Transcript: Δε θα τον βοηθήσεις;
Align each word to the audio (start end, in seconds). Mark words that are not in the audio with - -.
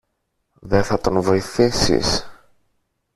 Δε 0.53 0.83
θα 0.83 0.97
τον 0.99 1.21
βοηθήσεις; 1.21 2.25